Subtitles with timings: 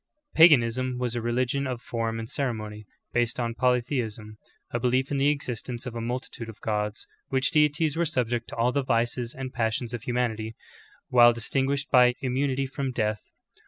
[0.35, 4.39] Paganism^ was a re ligion of form and ceremony, based on polytheism—
[4.73, 8.47] a be lief in the existence of a multitude of gods, which deities were subject
[8.49, 10.55] to all the vices and passions of humanity,
[11.09, 13.23] while distinguished by immunity from death.